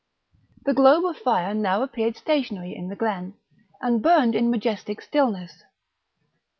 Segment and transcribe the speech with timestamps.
[0.65, 3.35] The globe of fire now appeared stationary in the glen,
[3.81, 5.61] and burned in majestic stillness.